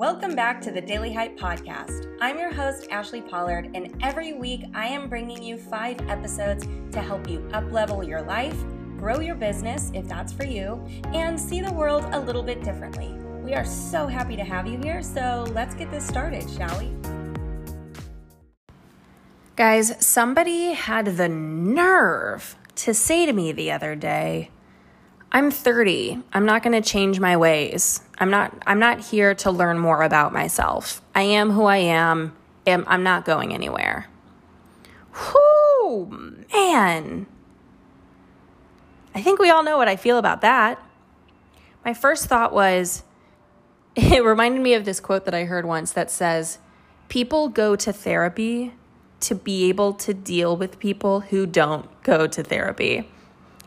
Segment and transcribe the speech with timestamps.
[0.00, 2.16] Welcome back to the Daily Hype Podcast.
[2.22, 7.02] I'm your host, Ashli Pollard, and every week I am bringing you five episodes to
[7.02, 8.56] help you uplevel your life,
[8.96, 10.82] grow your business if that's for you,
[11.12, 13.12] and see the world a little bit differently.
[13.44, 16.90] We are so happy to have you here, so let's get this started, shall we?
[19.54, 24.48] Guys, somebody had the nerve to say to me the other day,
[25.30, 26.22] I'm 30.
[26.32, 28.00] I'm not going to change my ways.
[28.20, 31.02] I'm not I'm not here to learn more about myself.
[31.14, 32.34] I am who I am.
[32.66, 34.06] I'm not going anywhere.
[35.14, 36.06] Whoo,
[36.52, 37.26] man.
[39.14, 40.80] I think we all know what I feel about that.
[41.84, 43.02] My first thought was
[43.96, 46.58] it reminded me of this quote that I heard once that says,
[47.08, 48.74] People go to therapy
[49.20, 53.08] to be able to deal with people who don't go to therapy.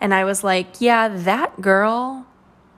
[0.00, 2.26] And I was like, yeah, that girl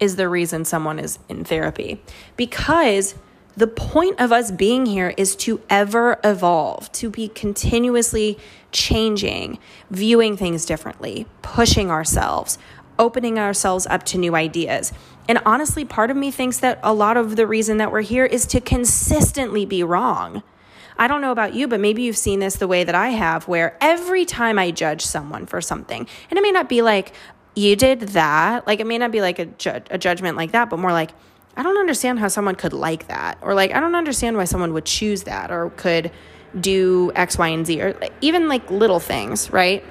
[0.00, 2.02] is the reason someone is in therapy.
[2.36, 3.14] Because
[3.56, 8.38] the point of us being here is to ever evolve, to be continuously
[8.72, 9.58] changing,
[9.90, 12.58] viewing things differently, pushing ourselves,
[12.98, 14.92] opening ourselves up to new ideas.
[15.28, 18.24] And honestly, part of me thinks that a lot of the reason that we're here
[18.24, 20.42] is to consistently be wrong.
[20.96, 23.48] I don't know about you, but maybe you've seen this the way that I have,
[23.48, 27.14] where every time I judge someone for something, and it may not be like,
[27.54, 30.70] you did that, like it may not be like a, ju- a judgment like that,
[30.70, 31.12] but more like,
[31.56, 34.72] I don't understand how someone could like that, or like, I don't understand why someone
[34.72, 36.10] would choose that, or could
[36.58, 39.84] do X, Y, and Z, or even like little things, right?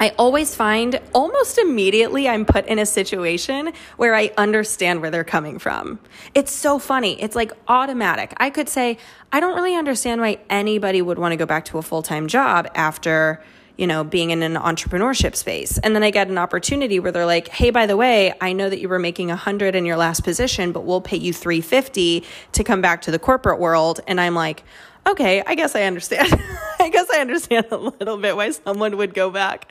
[0.00, 5.24] I always find almost immediately I'm put in a situation where I understand where they're
[5.24, 6.00] coming from.
[6.34, 7.20] It's so funny.
[7.22, 8.34] It's like automatic.
[8.38, 8.98] I could say,
[9.30, 12.26] I don't really understand why anybody would want to go back to a full time
[12.26, 13.42] job after,
[13.76, 15.78] you know, being in an entrepreneurship space.
[15.78, 18.70] And then I get an opportunity where they're like, hey, by the way, I know
[18.70, 22.64] that you were making 100 in your last position, but we'll pay you 350 to
[22.64, 24.00] come back to the corporate world.
[24.06, 24.62] And I'm like,
[25.06, 26.32] okay, I guess I understand.
[26.80, 29.70] I guess I understand a little bit why someone would go back.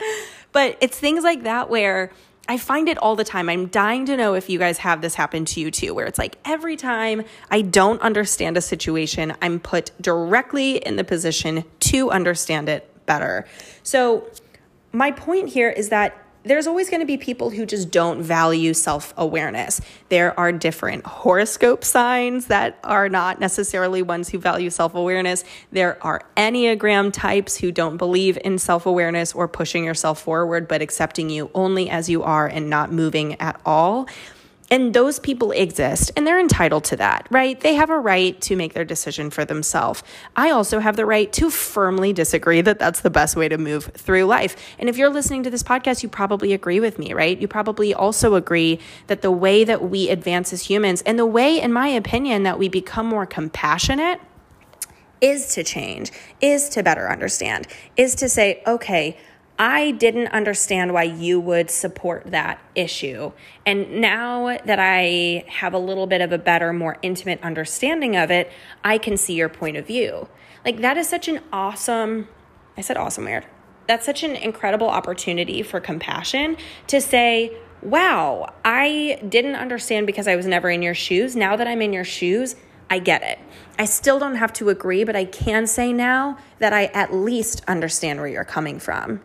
[0.52, 2.12] But it's things like that where
[2.48, 3.48] I find it all the time.
[3.48, 6.20] I'm dying to know if you guys have this happen to you too, where it's
[6.20, 12.12] like every time I don't understand a situation, I'm put directly in the position to
[12.12, 13.46] understand it better.
[13.84, 14.28] So,
[14.92, 18.74] my point here is that there's always going to be people who just don't value
[18.74, 19.82] self awareness.
[20.10, 25.44] There are different horoscope signs that are not necessarily ones who value self awareness.
[25.72, 30.82] There are Enneagram types who don't believe in self awareness or pushing yourself forward, but
[30.82, 34.08] accepting you only as you are and not moving at all.
[34.74, 37.60] And those people exist and they're entitled to that, right?
[37.60, 40.02] They have a right to make their decision for themselves.
[40.36, 43.92] I also have the right to firmly disagree that that's the best way to move
[43.96, 44.56] through life.
[44.80, 47.40] And if you're listening to this podcast, you probably agree with me, right?
[47.40, 51.62] You probably also agree that the way that we advance as humans and the way,
[51.62, 54.22] in my opinion, that we become more compassionate
[55.22, 56.12] is to change,
[56.42, 59.20] is to better understand, is to say, okay,
[59.58, 63.32] I didn't understand why you would support that issue.
[63.66, 68.32] And now that I have a little bit of a better, more intimate understanding of
[68.32, 68.52] it,
[68.84, 70.28] I can see your point of view.
[70.66, 72.28] Like, that is such an awesome,
[72.78, 73.46] I said awesome weird.
[73.88, 80.36] That's such an incredible opportunity for compassion to say, wow, I didn't understand because I
[80.36, 81.36] was never in your shoes.
[81.36, 82.56] Now that I'm in your shoes,
[82.90, 83.40] I get it.
[83.78, 87.62] I still don't have to agree, but I can say now that I at least
[87.68, 89.22] understand where you're coming from.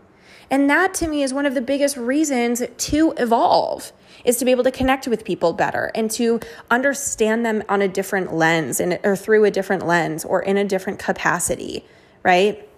[0.51, 3.93] And that to me is one of the biggest reasons to evolve
[4.25, 7.89] is to be able to connect with people better and to understand them on a
[7.89, 11.85] different lens and or through a different lens or in a different capacity,
[12.23, 12.69] right?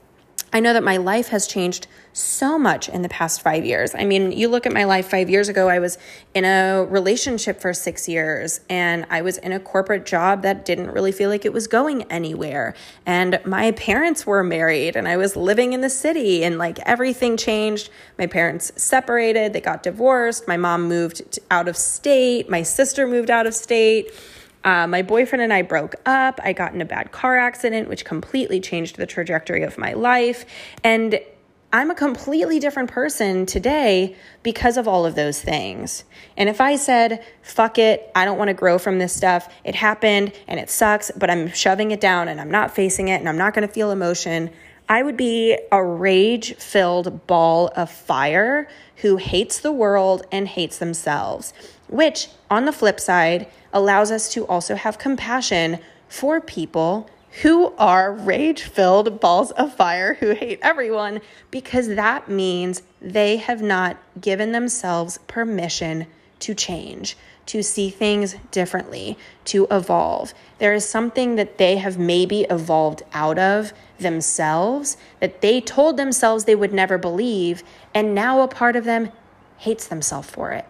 [0.52, 3.94] I know that my life has changed so much in the past five years.
[3.94, 5.96] I mean, you look at my life five years ago, I was
[6.34, 10.90] in a relationship for six years and I was in a corporate job that didn't
[10.90, 12.74] really feel like it was going anywhere.
[13.06, 17.36] And my parents were married and I was living in the city and like everything
[17.36, 17.90] changed.
[18.18, 20.48] My parents separated, they got divorced.
[20.48, 24.10] My mom moved out of state, my sister moved out of state.
[24.62, 26.40] Uh, my boyfriend and I broke up.
[26.42, 30.44] I got in a bad car accident, which completely changed the trajectory of my life.
[30.84, 31.20] And
[31.72, 36.04] I'm a completely different person today because of all of those things.
[36.36, 39.76] And if I said, fuck it, I don't want to grow from this stuff, it
[39.76, 43.28] happened and it sucks, but I'm shoving it down and I'm not facing it and
[43.28, 44.50] I'm not going to feel emotion,
[44.88, 48.66] I would be a rage filled ball of fire
[48.96, 51.54] who hates the world and hates themselves,
[51.90, 55.78] which, on the flip side, allows us to also have compassion
[56.08, 57.08] for people
[57.42, 61.20] who are rage filled balls of fire who hate everyone
[61.50, 66.06] because that means they have not given themselves permission
[66.40, 67.16] to change,
[67.46, 70.32] to see things differently, to evolve.
[70.58, 76.44] There is something that they have maybe evolved out of themselves that they told themselves
[76.44, 77.62] they would never believe,
[77.94, 79.10] and now a part of them
[79.58, 80.64] hates themselves for it.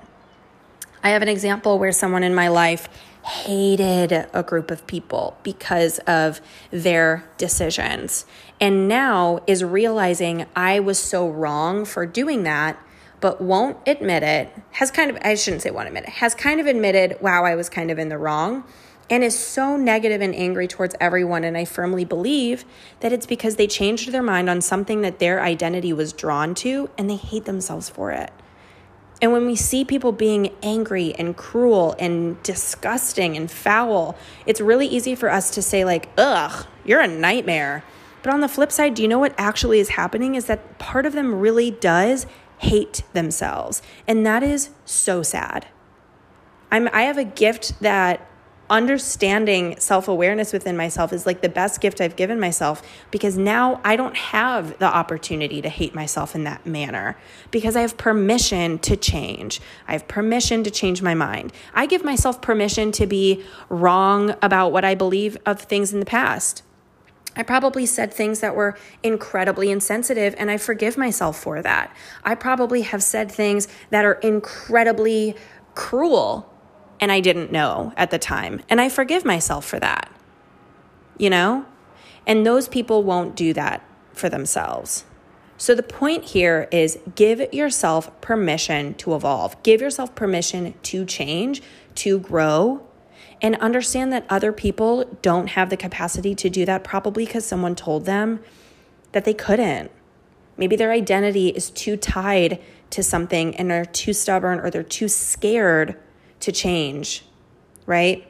[1.03, 2.89] I have an example where someone in my life
[3.25, 8.25] hated a group of people because of their decisions
[8.61, 12.79] and now is realizing I was so wrong for doing that
[13.21, 16.59] but won't admit it, has kind of, I shouldn't say won't admit it, has kind
[16.59, 18.65] of admitted, wow, I was kind of in the wrong,
[19.11, 21.45] and is so negative and angry towards everyone.
[21.45, 22.65] And I firmly believe
[23.01, 26.89] that it's because they changed their mind on something that their identity was drawn to
[26.97, 28.31] and they hate themselves for it.
[29.23, 34.87] And when we see people being angry and cruel and disgusting and foul, it's really
[34.87, 37.85] easy for us to say, like, ugh, you're a nightmare.
[38.23, 40.35] But on the flip side, do you know what actually is happening?
[40.35, 42.27] Is that part of them really does
[42.61, 43.81] hate themselves.
[44.07, 45.67] And that is so sad.
[46.71, 48.27] I'm, I have a gift that
[48.71, 53.81] understanding self awareness within myself is like the best gift I've given myself because now
[53.85, 57.19] I don't have the opportunity to hate myself in that manner
[57.51, 59.61] because I have permission to change.
[59.89, 61.53] I have permission to change my mind.
[61.75, 66.07] I give myself permission to be wrong about what I believe of things in the
[66.07, 66.63] past.
[67.37, 71.95] I probably said things that were incredibly insensitive, and I forgive myself for that.
[72.25, 75.37] I probably have said things that are incredibly
[75.75, 76.50] cruel,
[77.01, 80.13] and I didn't know at the time, and I forgive myself for that.
[81.19, 81.67] You know?
[82.27, 83.83] And those people won't do that
[84.13, 85.05] for themselves.
[85.57, 91.63] So the point here is give yourself permission to evolve, give yourself permission to change,
[91.97, 92.87] to grow,
[93.43, 97.75] and understand that other people don't have the capacity to do that, probably because someone
[97.75, 98.41] told them
[99.13, 99.91] that they couldn't.
[100.57, 102.61] Maybe their identity is too tied
[102.91, 105.97] to something and they're too stubborn or they're too scared
[106.41, 107.25] to change,
[107.87, 108.27] right?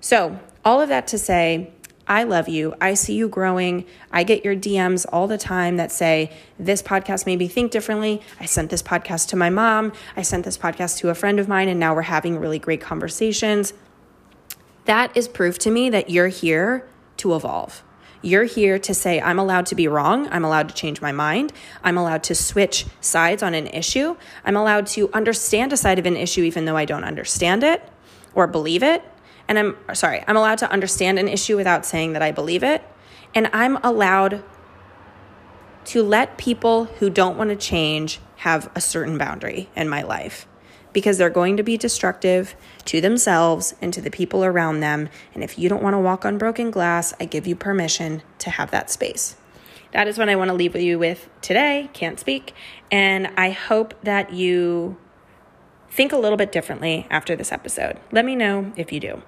[0.00, 1.72] So, all of that to say,
[2.06, 2.74] I love you.
[2.80, 3.84] I see you growing.
[4.10, 8.22] I get your DMs all the time that say, This podcast made me think differently.
[8.40, 9.92] I sent this podcast to my mom.
[10.16, 12.80] I sent this podcast to a friend of mine, and now we're having really great
[12.80, 13.72] conversations
[14.88, 17.84] that is proof to me that you're here to evolve.
[18.20, 20.28] You're here to say, I'm allowed to be wrong.
[20.30, 21.52] I'm allowed to change my mind.
[21.84, 24.16] I'm allowed to switch sides on an issue.
[24.44, 27.82] I'm allowed to understand a side of an issue even though I don't understand it
[28.34, 29.04] or believe it.
[29.46, 32.82] And I'm sorry, I'm allowed to understand an issue without saying that I believe it.
[33.34, 34.42] And I'm allowed
[35.86, 40.47] to let people who don't want to change have a certain boundary in my life
[40.92, 42.54] because they're going to be destructive
[42.86, 45.08] to themselves and to the people around them.
[45.34, 48.50] And if you don't want to walk on broken glass, I give you permission to
[48.50, 49.36] have that space.
[49.92, 51.88] That is what I want to leave you with today.
[51.92, 52.54] Can't speak.
[52.90, 54.96] And I hope that you
[55.90, 57.98] think a little bit differently after this episode.
[58.12, 59.22] Let me know if you do.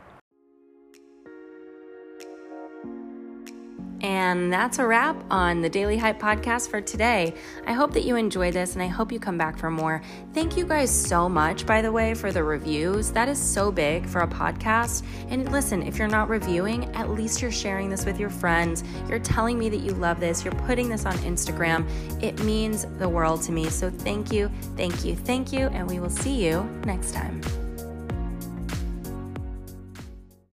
[4.03, 7.35] And that's a wrap on the Daily Hype podcast for today.
[7.67, 10.03] I hope that you enjoyed this and I hope you come back for more.
[10.33, 13.11] Thank you guys so much, by the way, for the reviews.
[13.11, 15.05] That is so big for a podcast.
[15.29, 18.85] And listen, if you're not reviewing, at least you're sharing this with your friends.
[19.09, 20.45] You're telling me that you love this.
[20.45, 21.87] You're putting this on Instagram.
[22.23, 23.69] It means the world to me.
[23.69, 25.69] So thank you, thank you, thank you.
[25.69, 27.41] And we will see you next time.